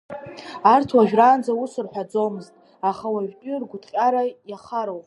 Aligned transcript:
Арҭ 0.73 0.89
уажәраанӡа 0.97 1.51
ус 1.63 1.73
рҳәаӡомызт, 1.85 2.53
аха 2.89 3.07
уажәтәи 3.13 3.59
ргәыҭҟьара 3.61 4.21
иахароуп. 4.51 4.99